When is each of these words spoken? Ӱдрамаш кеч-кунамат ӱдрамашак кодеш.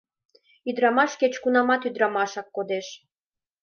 Ӱдрамаш 0.69 1.11
кеч-кунамат 1.19 1.81
ӱдрамашак 1.87 2.47
кодеш. 2.55 2.87